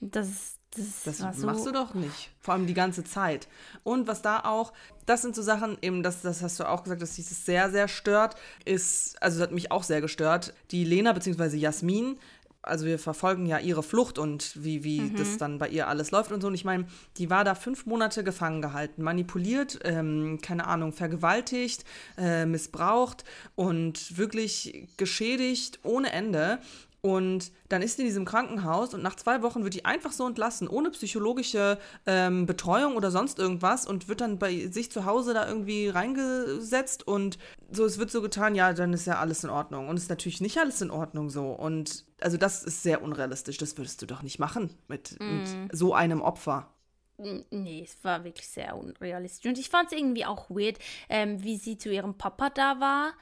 [0.00, 2.30] Das das, das machst so du doch nicht.
[2.40, 3.48] Vor allem die ganze Zeit.
[3.82, 4.72] Und was da auch,
[5.06, 7.88] das sind so Sachen, eben, das, das hast du auch gesagt, dass das sehr, sehr
[7.88, 10.52] stört, ist, also das hat mich auch sehr gestört.
[10.70, 11.56] Die Lena bzw.
[11.56, 12.18] Jasmin,
[12.66, 15.16] also wir verfolgen ja ihre Flucht und wie, wie mhm.
[15.16, 16.48] das dann bei ihr alles läuft und so.
[16.48, 21.84] Und ich meine, die war da fünf Monate gefangen gehalten, manipuliert, ähm, keine Ahnung, vergewaltigt,
[22.18, 23.24] äh, missbraucht
[23.54, 26.58] und wirklich geschädigt ohne Ende.
[27.06, 30.26] Und dann ist sie in diesem Krankenhaus und nach zwei Wochen wird die einfach so
[30.26, 35.32] entlassen, ohne psychologische ähm, Betreuung oder sonst irgendwas und wird dann bei sich zu Hause
[35.32, 37.38] da irgendwie reingesetzt und
[37.70, 39.88] so, es wird so getan, ja, dann ist ja alles in Ordnung.
[39.88, 41.50] Und es ist natürlich nicht alles in Ordnung so.
[41.52, 43.56] Und also das ist sehr unrealistisch.
[43.58, 45.36] Das würdest du doch nicht machen mit, mm.
[45.36, 46.74] mit so einem Opfer.
[47.18, 49.48] Nee, es war wirklich sehr unrealistisch.
[49.48, 53.12] Und ich fand es irgendwie auch weird, ähm, wie sie zu ihrem Papa da war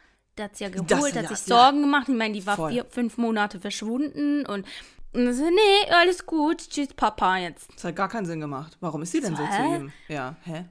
[0.43, 1.85] hat sie ja geholt, das, hat ja, sich Sorgen ja.
[1.85, 2.09] gemacht.
[2.09, 4.67] Ich meine, die war vier, fünf Monate verschwunden und,
[5.13, 7.73] und so, nee, alles gut, tschüss, Papa jetzt.
[7.75, 8.77] Das hat gar keinen Sinn gemacht.
[8.81, 9.93] Warum ist sie denn so, so zu ihm?
[10.09, 10.65] Ja, hä?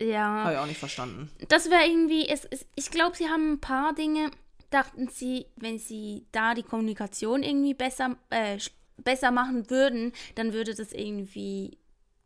[0.00, 0.44] Ja.
[0.44, 1.30] Habe ich auch nicht verstanden.
[1.48, 4.30] Das wäre irgendwie, es, es, ich glaube, sie haben ein paar Dinge,
[4.70, 8.58] dachten sie, wenn sie da die Kommunikation irgendwie besser, äh,
[8.96, 11.78] besser machen würden, dann würde das irgendwie,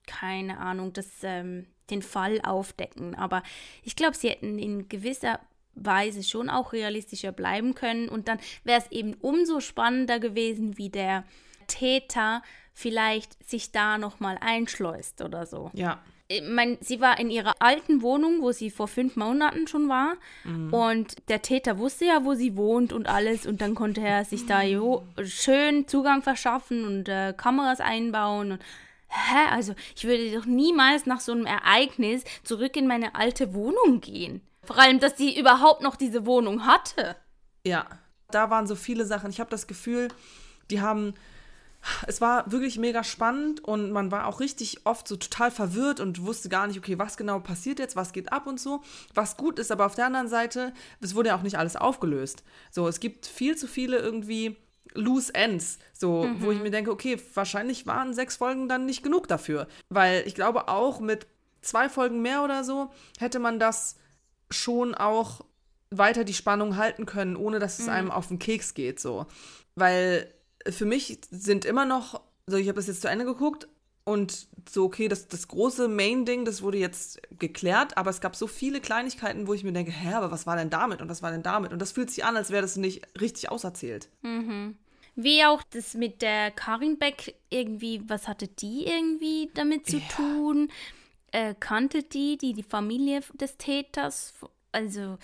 [0.07, 3.15] keine Ahnung, das, ähm, den Fall aufdecken.
[3.15, 3.43] Aber
[3.83, 5.41] ich glaube, sie hätten in gewisser
[5.77, 8.09] Weise schon auch realistischer bleiben können.
[8.09, 11.25] Und dann wäre es eben umso spannender gewesen, wie der
[11.69, 12.43] Täter
[12.75, 15.71] vielleicht sich da nochmal einschleust oder so.
[15.73, 16.03] Ja.
[16.29, 20.17] Ich meine, sie war in ihrer alten Wohnung, wo sie vor fünf Monaten schon war.
[20.45, 20.75] Mhm.
[20.75, 23.47] Und der Täter wusste ja, wo sie wohnt und alles.
[23.47, 28.53] Und dann konnte er sich da jo, schön Zugang verschaffen und äh, Kameras einbauen.
[28.53, 28.63] Und,
[29.09, 29.51] hä?
[29.53, 34.41] Also, ich würde doch niemals nach so einem Ereignis zurück in meine alte Wohnung gehen.
[34.67, 37.17] Vor allem, dass sie überhaupt noch diese Wohnung hatte.
[37.65, 37.87] Ja,
[38.31, 39.31] da waren so viele Sachen.
[39.31, 40.09] Ich habe das Gefühl,
[40.71, 41.15] die haben.
[42.09, 46.27] Es war wirklich mega spannend und man war auch richtig oft so total verwirrt und
[46.27, 48.83] wusste gar nicht, okay, was genau passiert jetzt, was geht ab und so.
[49.15, 52.43] Was gut ist, aber auf der anderen Seite, es wurde ja auch nicht alles aufgelöst.
[52.73, 54.57] So, es gibt viel zu viele irgendwie
[54.95, 56.43] Loose Ends, so, mhm.
[56.43, 59.69] wo ich mir denke, okay, wahrscheinlich waren sechs Folgen dann nicht genug dafür.
[59.89, 61.29] Weil ich glaube, auch mit
[61.61, 63.97] zwei Folgen mehr oder so hätte man das
[64.51, 65.45] schon auch
[65.91, 67.93] weiter die Spannung halten können, ohne dass es mhm.
[67.93, 69.27] einem auf den Keks geht, so.
[69.75, 70.33] Weil
[70.69, 73.69] für mich sind immer noch, so ich habe das jetzt zu Ende geguckt
[74.05, 78.47] und so, okay, das, das große Main-Ding, das wurde jetzt geklärt, aber es gab so
[78.47, 81.31] viele Kleinigkeiten, wo ich mir denke, hä, aber was war denn damit und was war
[81.31, 81.73] denn damit?
[81.73, 84.09] Und das fühlt sich an, als wäre das nicht richtig auserzählt.
[84.23, 84.77] Mhm.
[85.17, 90.03] Wie auch das mit der Karin Beck irgendwie, was hatte die irgendwie damit zu Ja.
[90.15, 90.71] tun?
[91.33, 94.35] Äh, kannte die, die die Familie des Täters?
[94.73, 95.19] Also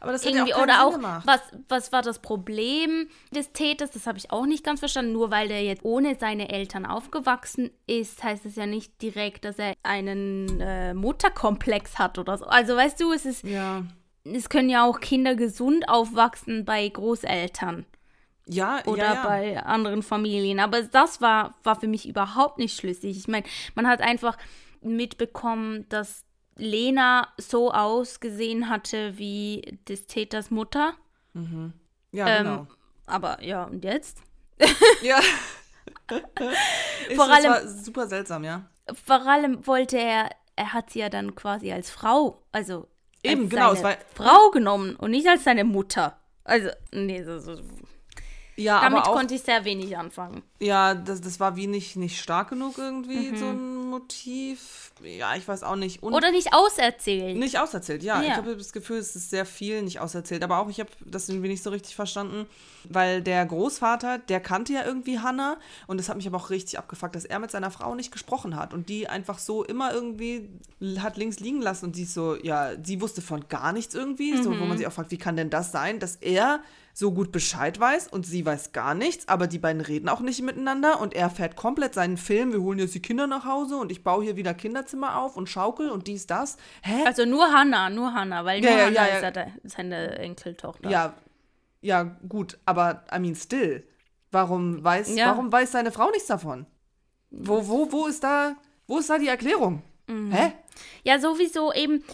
[0.00, 1.26] Aber das hat ja auch irgendwie oder auch gemacht.
[1.26, 3.90] was was war das Problem des Täters?
[3.90, 5.12] Das habe ich auch nicht ganz verstanden.
[5.12, 9.58] Nur weil der jetzt ohne seine Eltern aufgewachsen ist, heißt es ja nicht direkt, dass
[9.58, 12.46] er einen äh, Mutterkomplex hat oder so.
[12.46, 13.84] Also weißt du, es ist Ja.
[14.24, 17.84] es können ja auch Kinder gesund aufwachsen bei Großeltern
[18.46, 19.26] Ja, oder ja, ja.
[19.26, 20.58] bei anderen Familien.
[20.60, 23.16] Aber das war, war für mich überhaupt nicht schlüssig.
[23.18, 24.36] Ich meine, man hat einfach
[24.80, 26.24] mitbekommen, dass
[26.56, 30.94] Lena so ausgesehen hatte wie des Täters Mutter.
[32.12, 32.66] Ja, Ähm, genau.
[33.06, 34.18] Aber ja, und jetzt?
[35.02, 35.20] Ja.
[36.08, 36.20] Vor
[37.28, 38.68] das allem- war super seltsam, ja.
[39.06, 42.88] Vor allem wollte er, er hat sie ja dann quasi als Frau, also
[43.22, 46.18] Eben, als genau, seine es war- Frau genommen und nicht als seine Mutter.
[46.44, 47.56] Also, nee, so, so.
[48.60, 50.42] Ja, damit auch, konnte ich sehr wenig anfangen.
[50.60, 53.36] ja, das, das war wie nicht, nicht stark genug irgendwie, Mhm.
[53.36, 54.89] so ein Motiv.
[55.02, 56.02] Ja, ich weiß auch nicht.
[56.02, 57.36] Und Oder nicht auserzählt.
[57.36, 58.22] Nicht auserzählt, ja.
[58.22, 58.30] Ja.
[58.30, 60.42] Ich habe das Gefühl, es ist sehr viel nicht auserzählt.
[60.44, 62.46] Aber auch, ich habe das irgendwie nicht so richtig verstanden,
[62.88, 65.58] weil der Großvater, der kannte ja irgendwie Hannah.
[65.86, 68.56] Und das hat mich aber auch richtig abgefuckt, dass er mit seiner Frau nicht gesprochen
[68.56, 68.74] hat.
[68.74, 70.48] Und die einfach so immer irgendwie
[70.98, 71.86] hat links liegen lassen.
[71.86, 74.42] Und sie ist so, ja, sie wusste von gar nichts irgendwie.
[74.42, 76.60] So, wo man sich auch fragt, wie kann denn das sein, dass er
[76.92, 80.42] so gut Bescheid weiß und sie weiß gar nichts, aber die beiden reden auch nicht
[80.42, 83.92] miteinander und er fährt komplett seinen Film, wir holen jetzt die Kinder nach Hause und
[83.92, 86.56] ich baue hier wieder Kinderzimmer auf und schaukel und dies, das.
[86.82, 87.04] Hä?
[87.06, 89.28] Also nur Hannah, nur Hannah, weil Ja, nur ja, Hannah ja, ja.
[89.28, 90.88] ist ja seine Enkeltochter.
[90.90, 91.14] Ja,
[91.82, 93.86] ja, gut, aber I mean still.
[94.32, 95.26] Warum weiß, Ja.
[95.30, 96.66] warum weiß seine Frau nichts davon?
[97.30, 98.54] Wo, wo, wo ist da,
[98.86, 99.82] wo ist da die Erklärung?
[100.06, 100.30] Mhm.
[100.32, 100.52] Hä?
[101.04, 102.04] Ja, sowieso eben,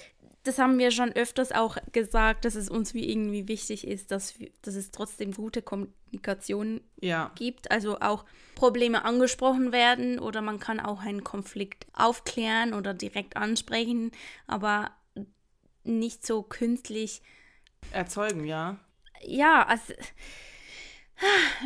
[0.47, 4.39] das haben wir schon öfters auch gesagt, dass es uns wie irgendwie wichtig ist, dass,
[4.39, 7.33] wir, dass es trotzdem gute Kommunikation Ja.
[7.35, 7.71] gibt.
[7.71, 14.13] Also auch Probleme angesprochen werden oder man kann auch einen Konflikt aufklären oder direkt ansprechen,
[14.47, 14.91] aber
[15.85, 17.23] nicht so künstlich.
[17.93, 18.79] Erzeugen, ja.
[19.23, 19.95] Ja, also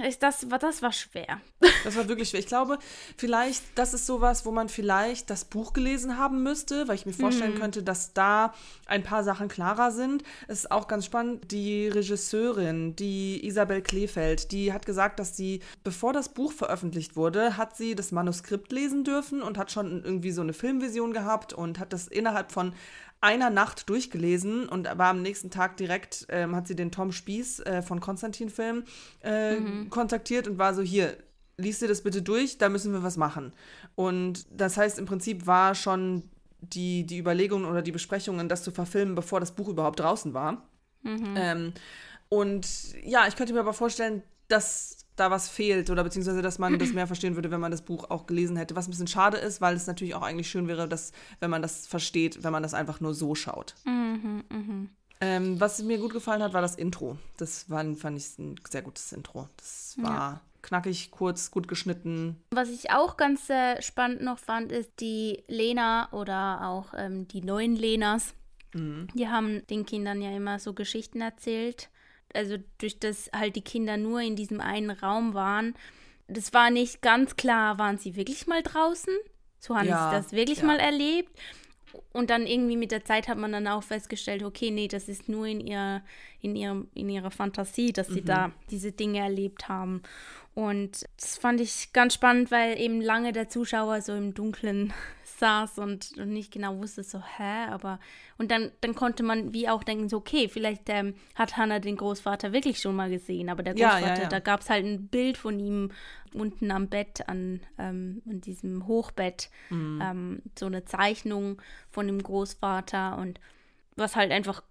[0.07, 1.41] ist das, war, das war schwer.
[1.85, 2.41] Das war wirklich schwer.
[2.41, 2.79] Ich glaube,
[3.17, 7.13] vielleicht, das ist sowas, wo man vielleicht das Buch gelesen haben müsste, weil ich mir
[7.13, 8.55] vorstellen könnte, dass da
[8.87, 10.23] ein paar Sachen klarer sind.
[10.49, 15.61] Es ist auch ganz spannend, die Regisseurin, die Isabel Kleefeld, die hat gesagt, dass sie,
[15.85, 20.33] bevor das Buch veröffentlicht wurde, hat sie das Manuskript lesen dürfen und hat schon irgendwie
[20.33, 22.73] so eine Filmvision gehabt und hat das innerhalb von
[23.21, 27.61] einer Nacht durchgelesen und war am nächsten Tag direkt, ähm, hat sie den Tom Spieß
[27.61, 28.85] äh, von Konstantin Film
[29.21, 29.57] äh,
[29.91, 31.17] kontaktiert und war so, hier,
[31.61, 33.53] liest dir das bitte durch, da müssen wir was machen.
[33.95, 36.25] Und das heißt, im Prinzip war schon
[36.61, 40.69] die, die Überlegungen oder die Besprechungen, das zu verfilmen, bevor das Buch überhaupt draußen war.
[41.37, 41.73] Ähm,
[42.29, 42.67] und
[43.05, 46.93] ja, ich könnte mir aber vorstellen, dass da was fehlt oder beziehungsweise, dass man das
[46.95, 48.77] mehr verstehen würde, wenn man das Buch auch gelesen hätte.
[48.77, 51.63] Was ein bisschen schade ist, weil es natürlich auch eigentlich schön wäre, dass, wenn man
[51.63, 53.75] das versteht, wenn man das einfach nur so schaut.
[55.23, 57.19] Ähm, was mir gut gefallen hat, war das Intro.
[57.37, 59.49] Das war, fand ich ein sehr gutes Intro.
[59.59, 62.43] Das war knackig, kurz, gut geschnitten.
[62.51, 67.43] Was ich auch ganz äh, spannend noch fand, ist die Lena oder auch ähm, die
[67.43, 68.35] neuen Lenas.
[68.73, 71.91] Die haben den Kindern ja immer so Geschichten erzählt.
[72.33, 75.75] Also durch das halt die Kinder nur in diesem einen Raum waren.
[76.29, 79.13] Das war nicht ganz klar, waren sie wirklich mal draußen?
[79.59, 80.67] So haben Ja, sie das wirklich ja.
[80.67, 81.37] mal erlebt.
[82.13, 85.29] Und dann irgendwie mit der Zeit hat man dann auch festgestellt, okay, nee, das ist
[85.29, 86.03] nur in, ihr,
[86.41, 90.03] in, ihrem, in ihrer Fantasie, dass sie da diese Dinge erlebt haben.
[90.55, 94.93] Und das fand ich ganz spannend, weil eben lange der Zuschauer so im Dunkeln
[95.41, 97.99] saß und, und nicht genau wusste, so, hä, aber.
[98.39, 101.97] Und dann, dann konnte man wie auch denken, so, okay, vielleicht ähm, hat Hannah den
[101.97, 104.29] Großvater wirklich schon mal gesehen, aber der Ja, Großvater, ja, ja.
[104.29, 105.91] da gab es halt ein Bild von ihm
[106.33, 110.01] unten am Bett, an, ähm, an diesem Hochbett, Mhm.
[110.03, 113.41] ähm, so eine Zeichnung von dem Großvater und
[113.97, 114.63] was halt einfach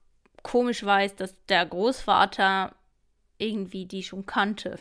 [0.41, 2.73] komisch war, ist, dass der Großvater
[3.37, 4.79] irgendwie die schon kannte.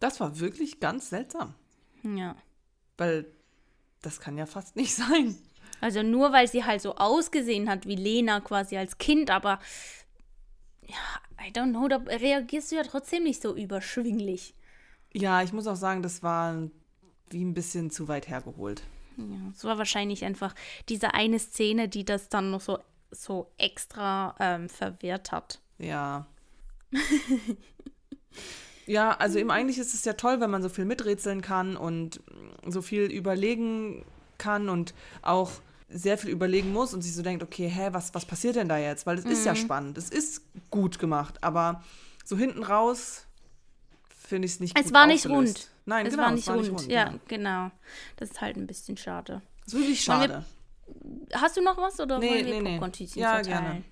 [0.00, 1.54] Das war wirklich ganz seltsam,
[2.02, 2.34] Ja.
[2.98, 3.26] weil
[4.04, 5.36] das kann ja fast nicht sein.
[5.80, 9.58] Also nur weil sie halt so ausgesehen hat wie Lena quasi als Kind, aber
[10.86, 10.96] ja,
[11.46, 14.54] I don't know, da reagierst du ja trotzdem nicht so überschwinglich.
[15.12, 16.68] Ja, ich muss auch sagen, das war
[17.30, 18.82] wie ein bisschen zu weit hergeholt.
[19.16, 20.54] Ja, es war wahrscheinlich einfach
[20.88, 22.78] diese eine Szene, die das dann noch so,
[23.10, 25.60] so extra ähm, verwirrt hat.
[25.78, 26.26] Ja.
[28.86, 32.20] ja, also eben eigentlich ist es ja toll, wenn man so viel miträtseln kann und
[32.66, 34.04] so viel überlegen
[34.38, 35.50] kann und auch
[35.88, 38.78] sehr viel überlegen muss und sich so denkt, okay, hä, was, was passiert denn da
[38.78, 39.06] jetzt?
[39.06, 41.82] Weil es ist ja spannend, es ist gut gemacht, aber
[42.24, 43.26] so hinten raus
[44.08, 45.56] finde ich es nicht Es gut war nicht aufgelöst.
[45.56, 45.70] rund.
[45.86, 46.68] Nein, es genau, war nicht es war rund.
[46.68, 46.90] nicht rund.
[46.90, 47.20] ja, genau.
[47.28, 47.70] genau.
[48.16, 49.42] Das ist halt ein bisschen schade.
[49.64, 50.44] Das ist wirklich Wollen wir schade.
[51.34, 52.70] Hast du noch was oder Nee, wollen wir nee, nee.
[52.72, 53.64] Popcorn-Tütchen Ja, verteilen?
[53.64, 53.84] gerne.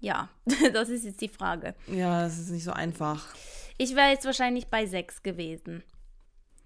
[0.00, 0.28] Ja,
[0.72, 1.74] das ist jetzt die Frage.
[1.86, 3.24] Ja, das ist nicht so einfach.
[3.78, 5.82] Ich wäre jetzt wahrscheinlich bei sechs gewesen.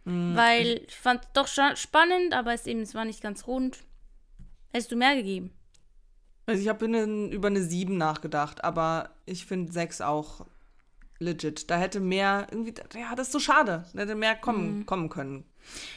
[0.05, 1.47] Hm, weil ich fand es doch
[1.77, 3.79] spannend, aber es eben, es war nicht ganz rund.
[4.73, 5.53] Hättest du mehr gegeben?
[6.47, 10.47] Also ich habe über eine 7 nachgedacht, aber ich finde 6 auch
[11.21, 11.71] legit.
[11.71, 13.85] Da hätte mehr, irgendwie, ja, das ist so schade.
[13.95, 14.87] Da hätte mehr kommen, Mhm.
[14.87, 15.45] kommen können.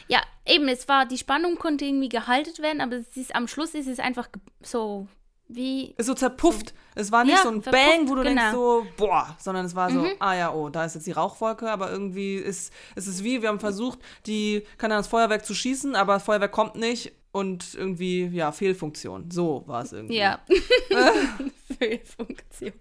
[0.07, 3.87] Ja, eben, es war, die Spannung konnte irgendwie gehalten werden, aber ist, am Schluss ist
[3.87, 4.29] es einfach
[4.61, 5.07] so
[5.47, 5.93] wie.
[5.97, 6.73] Ist so zerpufft.
[6.95, 8.81] Es war nicht Ja, so ein Bang, wo du denkst genau.
[8.81, 8.87] Mhm.
[8.87, 11.91] so, boah, sondern es war so, ah ja, oh, da ist jetzt die Rauchwolke, aber
[11.91, 16.13] irgendwie ist es ist wie, wir haben versucht, die, kann das Feuerwerk zu schießen, aber
[16.13, 19.29] das Feuerwerk kommt nicht und irgendwie, ja, Fehlfunktion.
[19.29, 20.15] So war es irgendwie.
[20.17, 20.39] Ja.
[21.77, 22.71] Fehlfunktion.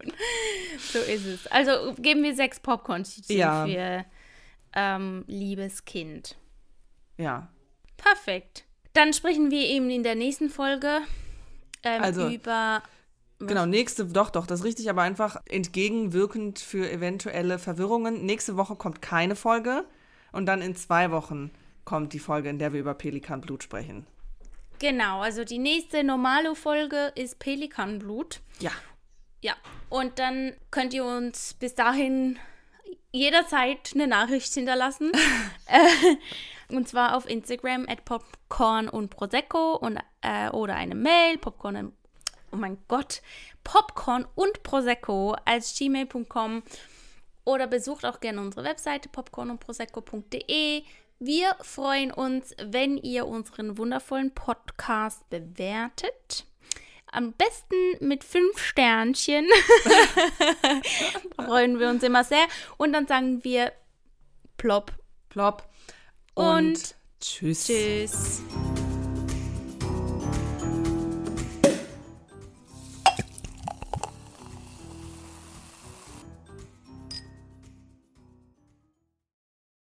[0.78, 1.46] so ist es.
[1.48, 3.66] Also geben wir sechs Popcorn-Tütchen Ja.
[3.66, 4.04] für
[4.74, 6.36] ähm, liebes Kind.
[7.18, 7.48] Ja.
[7.96, 8.64] Perfekt.
[8.92, 11.00] Dann sprechen wir eben in der nächsten Folge
[11.84, 12.82] ähm, Also, über.
[13.40, 18.24] Genau, nächste, doch, doch, das ist richtig, aber einfach entgegenwirkend für eventuelle Verwirrungen.
[18.24, 19.84] Nächste Woche kommt keine Folge
[20.32, 21.50] und dann in zwei Wochen
[21.84, 24.06] kommt die Folge, in der wir über Pelikanblut sprechen.
[24.78, 28.40] Genau, also die nächste normale Folge ist Pelikanblut.
[28.60, 28.72] Ja.
[29.42, 29.54] Ja,
[29.90, 32.38] und dann könnt ihr uns bis dahin
[33.12, 35.12] jederzeit eine Nachricht hinterlassen.
[36.76, 41.92] und zwar auf Instagram at Popcorn und Prosecco und, äh, oder eine Mail, Popcorn und,
[42.52, 43.22] oh mein Gott,
[43.62, 46.62] Popcorn und Prosecco als gmail.com
[47.44, 50.82] oder besucht auch gerne unsere Webseite popcornundprosecco.de.
[51.18, 56.46] Wir freuen uns, wenn ihr unseren wundervollen Podcast bewertet.
[57.12, 59.46] Am besten mit fünf Sternchen.
[61.36, 62.44] freuen wir uns immer sehr.
[62.76, 63.72] Und dann sagen wir
[64.56, 64.92] plopp
[65.34, 65.64] Plopp.
[66.34, 67.66] Und tschüss.
[67.66, 68.42] tschüss.